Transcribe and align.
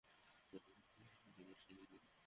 সবাই 0.53 0.75
খানিকটা 0.87 1.43
বিশ্রাম 1.49 1.79
নিন। 1.89 2.03